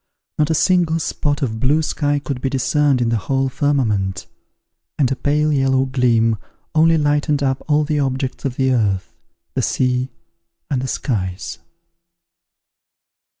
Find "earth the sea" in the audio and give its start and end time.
8.71-10.09